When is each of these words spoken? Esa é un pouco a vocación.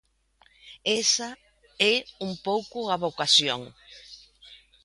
Esa 1.01 1.29
é 1.77 1.95
un 2.27 2.31
pouco 2.47 2.79
a 2.93 2.95
vocación. 3.05 3.61